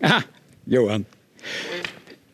[0.00, 0.22] Ah,
[0.64, 1.04] Johan.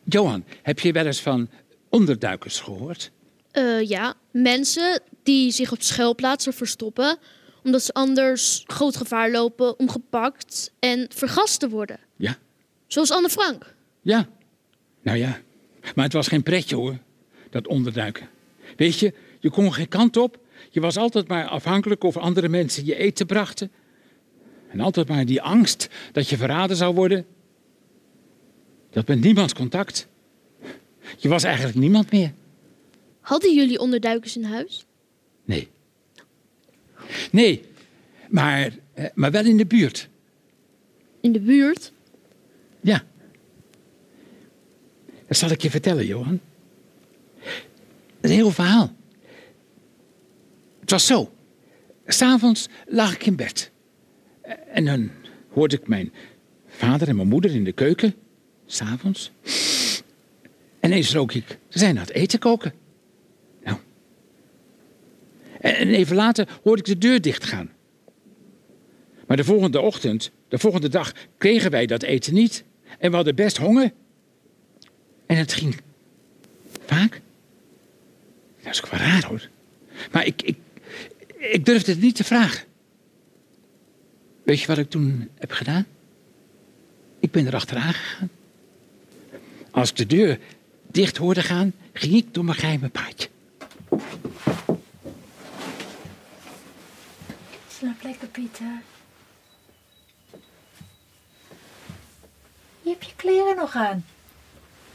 [0.04, 1.48] Johan, heb je wel eens van
[1.88, 3.10] onderduikers gehoord?
[3.50, 7.18] Eh, ja, mensen die zich op schuilplaatsen verstoppen
[7.64, 11.98] omdat ze anders groot gevaar lopen om gepakt en vergast te worden.
[12.16, 12.36] Ja.
[12.86, 13.74] Zoals Anne Frank.
[14.00, 14.28] Ja.
[15.02, 15.40] Nou ja,
[15.94, 16.98] maar het was geen pretje hoor,
[17.50, 18.28] dat onderduiken.
[18.76, 20.38] Weet je, je kon geen kant op.
[20.70, 23.72] Je was altijd maar afhankelijk of andere mensen je eten brachten.
[24.68, 27.26] En altijd maar die angst dat je verraden zou worden.
[28.94, 30.06] Had met niemands contact.
[31.16, 32.32] Je was eigenlijk niemand meer.
[33.20, 34.86] Hadden jullie onderduikers in huis?
[35.44, 35.68] Nee.
[37.30, 37.64] Nee,
[38.28, 40.08] maar, eh, maar wel in de buurt.
[41.20, 41.92] In de buurt?
[42.80, 43.04] Ja.
[45.26, 46.40] Dat zal ik je vertellen, Johan.
[48.20, 48.94] Een heel verhaal.
[50.80, 51.32] Het was zo.
[52.06, 53.70] S'avonds lag ik in bed.
[54.72, 55.10] En dan
[55.48, 56.12] hoorde ik mijn
[56.66, 58.14] vader en mijn moeder in de keuken.
[58.66, 59.32] S'avonds.
[60.80, 61.58] En ineens rook ik.
[61.68, 62.72] Ze zijn aan het eten koken.
[63.64, 63.78] Nou.
[65.60, 67.70] En even later hoorde ik de deur dichtgaan.
[69.26, 72.64] Maar de volgende ochtend, de volgende dag, kregen wij dat eten niet.
[72.98, 73.92] En we hadden best honger.
[75.26, 75.80] En het ging
[76.86, 77.20] vaak.
[78.62, 79.48] Dat is ook wel raar hoor.
[80.12, 80.56] Maar ik, ik,
[81.38, 82.64] ik durfde het niet te vragen.
[84.42, 85.86] Weet je wat ik toen heb gedaan?
[87.20, 88.30] Ik ben er achteraan gegaan.
[89.74, 90.38] Als ik de deur
[90.86, 93.28] dicht hoorde gaan, ging ik door mijn geheime paadje.
[97.68, 98.82] Slaap lekker, Pieter.
[102.82, 104.04] Je hebt je kleren nog aan.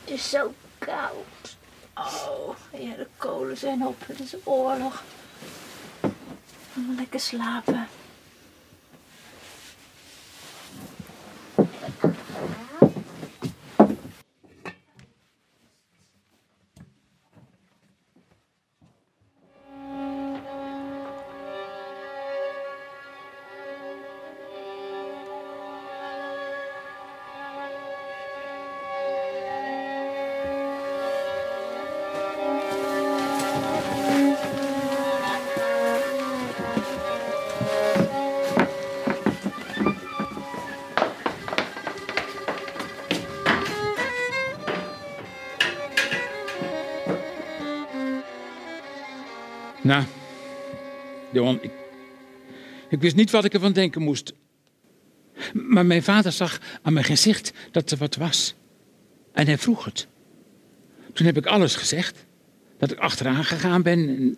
[0.03, 1.57] Het is zo koud.
[1.95, 4.07] Oh, ja, de kolen zijn op.
[4.07, 5.03] Het is oorlog.
[6.97, 7.87] Lekker slapen.
[49.81, 50.03] Nou,
[51.31, 51.71] Johan, ik,
[52.89, 54.33] ik wist niet wat ik ervan denken moest.
[55.53, 58.55] Maar mijn vader zag aan mijn gezicht dat er wat was.
[59.31, 60.07] En hij vroeg het.
[61.13, 62.25] Toen heb ik alles gezegd.
[62.77, 64.07] Dat ik achteraan gegaan ben.
[64.07, 64.37] En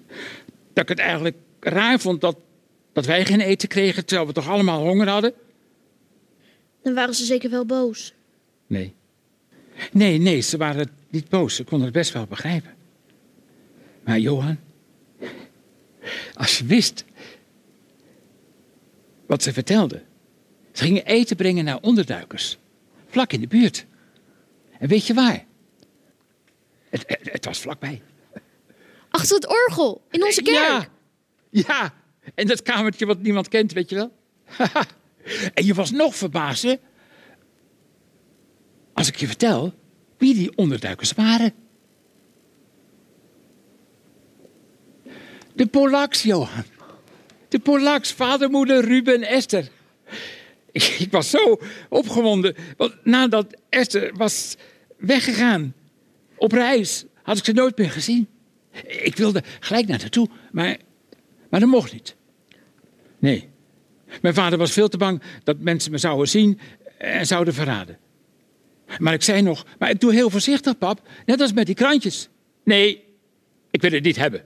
[0.74, 2.38] dat ik het eigenlijk raar vond dat,
[2.94, 5.34] dat wij geen eten kregen, terwijl we toch allemaal honger hadden.
[6.82, 8.14] Dan waren ze zeker wel boos.
[8.68, 8.94] Nee.
[9.92, 11.56] Nee, nee, ze waren niet boos.
[11.56, 12.74] Ze konden het best wel begrijpen.
[14.04, 14.58] Maar Johan,
[16.34, 17.06] als je wist
[19.26, 20.04] wat ze vertelden.
[20.72, 22.58] Ze gingen eten brengen naar onderduikers.
[23.08, 23.86] Vlak in de buurt.
[24.80, 25.46] En weet je waar?
[26.90, 28.02] Het, het, het was vlakbij.
[29.10, 30.58] Achter het orgel, in onze kerk.
[30.58, 30.88] Ja,
[31.50, 31.94] ja.
[32.36, 34.18] En dat kamertje wat niemand kent, weet je wel.
[35.54, 36.76] en je was nog verbaasd, hè?
[38.94, 39.74] Als ik je vertel
[40.18, 41.54] wie die onderduikers waren.
[45.54, 46.64] De Polaks, Johan.
[47.48, 49.70] De Polaks, vader, moeder, Ruben en Esther.
[50.72, 52.56] Ik, ik was zo opgewonden.
[52.78, 54.56] Want nadat Esther was
[54.98, 55.74] weggegaan
[56.38, 58.28] op reis, had ik ze nooit meer gezien.
[58.88, 60.78] Ik wilde gelijk naar haar toe, maar,
[61.50, 62.16] maar dat mocht niet.
[63.20, 63.50] Nee.
[64.22, 66.60] Mijn vader was veel te bang dat mensen me zouden zien
[66.98, 67.98] en zouden verraden.
[68.98, 71.08] Maar ik zei nog, maar ik doe heel voorzichtig, pap.
[71.26, 72.30] Net als met die krantjes.
[72.64, 73.04] Nee,
[73.72, 74.44] ik wil het niet hebben.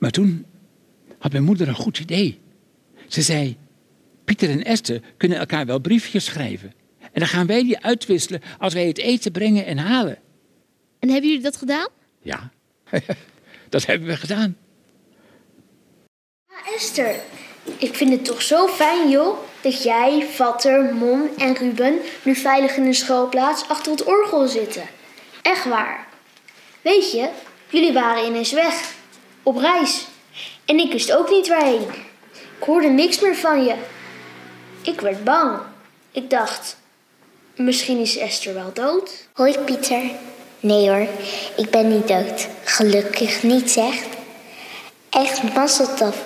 [0.00, 0.46] Maar toen
[1.18, 2.40] had mijn moeder een goed idee.
[3.08, 3.56] Ze zei:
[4.24, 6.72] Pieter en Esther kunnen elkaar wel briefjes schrijven.
[7.00, 10.18] En dan gaan wij die uitwisselen als wij het eten brengen en halen.
[10.98, 11.88] En hebben jullie dat gedaan?
[12.22, 12.50] Ja,
[13.68, 14.56] dat hebben we gedaan.
[16.46, 17.14] Ah, Esther,
[17.78, 22.76] ik vind het toch zo fijn, joh, dat jij, Vatter, Mon en Ruben nu veilig
[22.76, 24.82] in een schoolplaats achter het orgel zitten.
[25.42, 26.08] Echt waar.
[26.82, 27.30] Weet je,
[27.70, 28.98] jullie waren ineens weg.
[29.42, 30.06] Op reis.
[30.64, 31.86] En ik wist ook niet waarheen.
[32.58, 33.74] Ik hoorde niks meer van je.
[34.82, 35.58] Ik werd bang.
[36.12, 36.76] Ik dacht,
[37.56, 39.10] misschien is Esther wel dood.
[39.32, 40.02] Hoi Pieter.
[40.60, 41.06] Nee hoor,
[41.56, 42.48] ik ben niet dood.
[42.64, 44.06] Gelukkig niet, zegt.
[45.10, 46.22] Echt mazzeltof,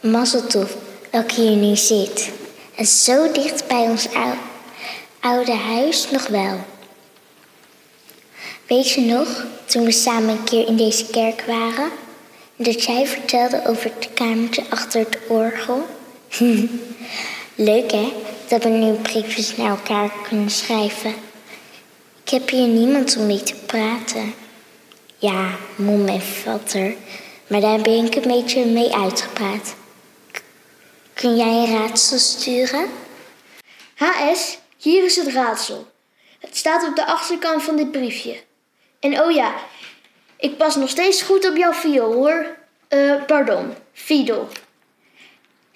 [0.00, 0.76] mazzeltof
[1.10, 2.30] dat ik hier nu zit.
[2.74, 4.36] En zo dicht bij ons ou-
[5.20, 6.58] oude huis nog wel.
[8.66, 11.90] Weet je nog, toen we samen een keer in deze kerk waren?
[12.58, 15.86] Dat jij vertelde over het kamertje achter het orgel?
[17.54, 18.12] Leuk hè,
[18.48, 21.14] dat we nu briefjes naar elkaar kunnen schrijven.
[22.22, 24.34] Ik heb hier niemand om mee te praten.
[25.18, 26.94] Ja, mom en vader,
[27.46, 29.74] maar daar ben ik een beetje mee uitgepraat.
[31.14, 32.86] Kun jij een raadsel sturen?
[33.94, 35.86] HS, hier is het raadsel.
[36.38, 38.36] Het staat op de achterkant van dit briefje.
[39.00, 39.54] En oh ja,
[40.36, 42.46] ik pas nog steeds goed op jouw viool hoor.
[42.88, 44.48] Eh, pardon, fiedel.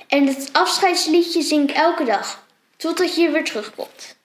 [0.09, 2.45] En het afscheidsliedje zing ik elke dag,
[2.77, 4.17] totdat je weer terugkomt.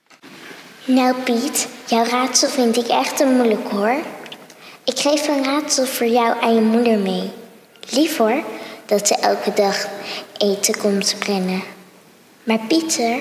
[0.85, 3.95] Nou Piet, jouw raadsel vind ik echt een moeilijk hoor.
[4.83, 7.31] Ik geef een raadsel voor jou aan je moeder mee.
[7.89, 8.43] Lief hoor,
[8.85, 9.87] dat ze elke dag
[10.37, 11.63] eten komt brengen.
[12.43, 13.17] Maar Pieter,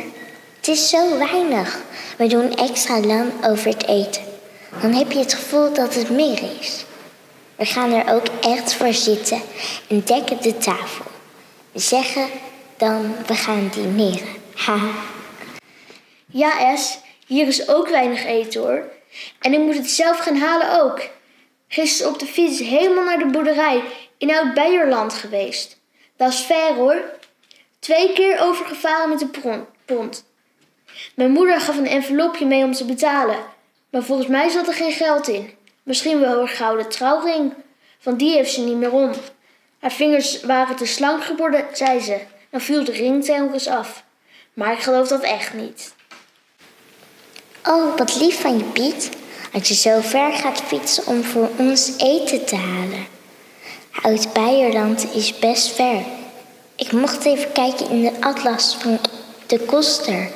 [0.57, 1.79] het is zo weinig.
[2.17, 4.23] We doen extra lang over het eten.
[4.81, 6.85] Dan heb je het gevoel dat het meer is.
[7.57, 9.41] We gaan er ook echt voor zitten
[9.89, 11.05] en dekken de tafel.
[11.73, 12.29] We zeggen
[12.77, 14.29] dan, we gaan dineren.
[14.55, 14.91] Haha.
[16.27, 18.93] Ja, S, hier is ook weinig eten hoor.
[19.41, 21.09] En ik moet het zelf gaan halen ook.
[21.69, 23.83] Gisteren op de fiets helemaal naar de boerderij
[24.19, 25.81] in Oud-Beierland geweest.
[26.17, 27.03] Dat is ver hoor.
[27.79, 30.25] Twee keer overgevaren met de pont.
[31.15, 33.39] Mijn moeder gaf een envelopje mee om te betalen.
[33.91, 35.51] Maar volgens mij zat er geen geld in.
[35.85, 37.53] Misschien wel haar gouden trouwring.
[38.03, 39.11] Want die heeft ze niet meer om.
[39.79, 42.21] Haar vingers waren te slank geworden, zei ze.
[42.51, 44.05] Dan viel de ring telkens af.
[44.55, 45.95] Maar ik geloof dat echt niet.
[47.65, 49.11] Oh, wat lief van je, Piet.
[49.53, 53.07] Dat je zo ver gaat fietsen om voor ons eten te halen.
[54.03, 56.03] Oud-Beierland is best ver.
[56.77, 58.99] Ik mocht even kijken in de atlas van
[59.47, 60.31] de koster.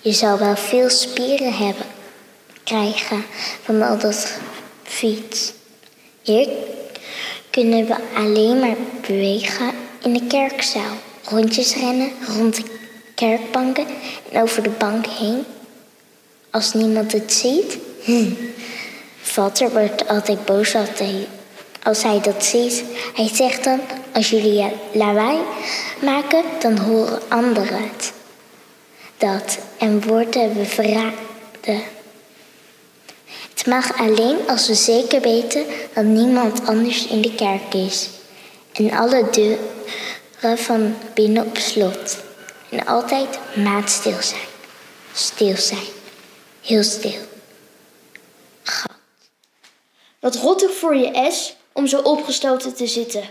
[0.00, 1.86] Je zal wel veel spieren hebben
[2.64, 3.24] krijgen
[3.62, 4.38] van al dat
[4.82, 5.52] fiets.
[6.22, 6.48] Hier
[7.50, 8.76] kunnen we alleen maar
[9.06, 9.70] bewegen
[10.02, 10.96] in de kerkzaal.
[11.24, 12.62] Rondjes rennen rond de
[13.14, 13.86] kerkbanken
[14.32, 15.44] en over de bank heen
[16.50, 17.78] als niemand het ziet?
[18.04, 18.30] Hm.
[19.72, 20.74] Wordt altijd boos
[21.82, 22.84] als hij, dat ziet.
[23.14, 23.80] Hij zegt dan,
[24.12, 25.38] als jullie lawaai
[26.02, 28.12] maken, dan horen anderen het.
[29.16, 31.82] Dat en worden we verraden.
[33.64, 38.08] Het mag alleen als we zeker weten dat niemand anders in de kerk is.
[38.72, 42.16] En alle deuren van binnen op slot.
[42.70, 44.46] En altijd maatstil zijn.
[45.12, 45.86] Stil zijn.
[46.62, 47.20] Heel stil.
[50.20, 53.24] Wat rottig voor je S om zo opgesloten te zitten.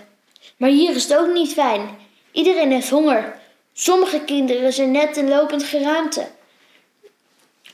[0.57, 1.97] Maar hier is het ook niet fijn.
[2.31, 3.39] Iedereen heeft honger.
[3.73, 6.27] Sommige kinderen zijn net een lopend geraamte.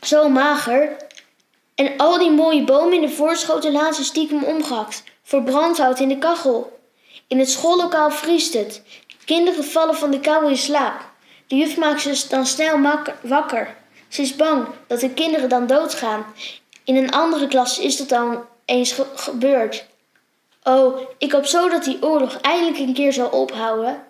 [0.01, 1.07] Zo mager.
[1.79, 5.03] En al die mooie bomen in de voorschoten ze stiekem omgehakt.
[5.23, 6.79] Voor brandhout in de kachel.
[7.27, 8.81] In het schoollokaal vriest het.
[9.25, 11.01] Kinderen vallen van de kou in slaap.
[11.47, 12.79] De juf maakt ze dan snel
[13.21, 13.75] wakker.
[14.07, 16.25] Ze is bang dat de kinderen dan doodgaan.
[16.83, 19.85] In een andere klas is dat dan eens ge- gebeurd.
[20.63, 24.03] Oh, ik hoop zo dat die oorlog eindelijk een keer zal ophouden.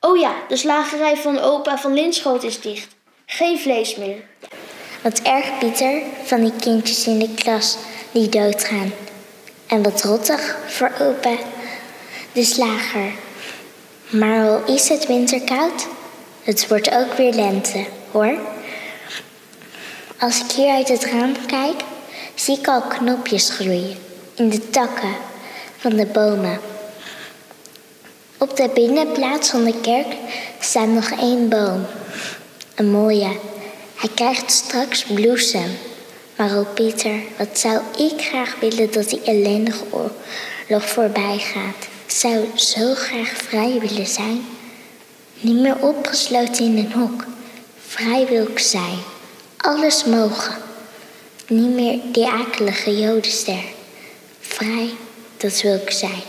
[0.00, 2.96] Oh ja, de slagerij van opa van Linschoot is dicht.
[3.26, 4.22] Geen vlees meer.
[5.02, 7.76] Wat erg Pieter van die kindjes in de klas
[8.12, 8.92] die doodgaan.
[9.66, 11.36] En wat rottig voor opa
[12.32, 13.12] de slager.
[14.08, 15.86] Maar al is het winterkoud,
[16.42, 18.38] het wordt ook weer lente, hoor.
[20.18, 21.80] Als ik hier uit het raam kijk,
[22.34, 23.96] zie ik al knopjes groeien
[24.34, 25.14] in de takken
[25.76, 26.60] van de bomen.
[28.38, 30.16] Op de binnenplaats van de kerk
[30.58, 31.86] staat nog één boom.
[32.74, 33.36] Een mooie.
[33.98, 35.78] Hij krijgt straks bloesem.
[36.36, 41.88] Maar oh Pieter, wat zou ik graag willen dat die ellendige oorlog voorbij gaat.
[42.06, 44.46] Ik zou zo graag vrij willen zijn.
[45.40, 47.24] Niet meer opgesloten in een hok.
[47.86, 48.98] Vrij wil ik zijn.
[49.56, 50.54] Alles mogen.
[51.48, 53.64] Niet meer die akelige jodenster.
[54.40, 54.90] Vrij,
[55.36, 56.22] dat wil ik zijn.